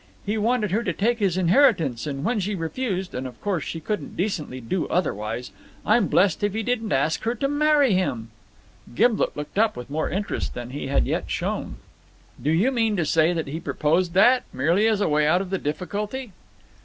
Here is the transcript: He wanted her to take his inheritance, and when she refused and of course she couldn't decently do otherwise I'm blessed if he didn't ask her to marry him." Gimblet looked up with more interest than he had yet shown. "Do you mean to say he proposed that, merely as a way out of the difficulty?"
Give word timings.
He 0.25 0.35
wanted 0.35 0.71
her 0.71 0.81
to 0.81 0.93
take 0.93 1.19
his 1.19 1.37
inheritance, 1.37 2.07
and 2.07 2.23
when 2.23 2.39
she 2.39 2.55
refused 2.55 3.13
and 3.13 3.27
of 3.27 3.39
course 3.39 3.63
she 3.63 3.79
couldn't 3.79 4.17
decently 4.17 4.59
do 4.59 4.87
otherwise 4.87 5.51
I'm 5.85 6.07
blessed 6.07 6.43
if 6.43 6.55
he 6.55 6.63
didn't 6.63 6.91
ask 6.91 7.21
her 7.21 7.35
to 7.35 7.47
marry 7.47 7.93
him." 7.93 8.31
Gimblet 8.95 9.37
looked 9.37 9.59
up 9.59 9.77
with 9.77 9.91
more 9.91 10.09
interest 10.09 10.55
than 10.55 10.71
he 10.71 10.87
had 10.87 11.05
yet 11.05 11.29
shown. 11.29 11.75
"Do 12.41 12.49
you 12.49 12.71
mean 12.71 12.95
to 12.97 13.05
say 13.05 13.31
he 13.43 13.59
proposed 13.59 14.15
that, 14.15 14.41
merely 14.51 14.87
as 14.87 15.01
a 15.01 15.07
way 15.07 15.27
out 15.27 15.39
of 15.39 15.51
the 15.51 15.59
difficulty?" 15.59 16.31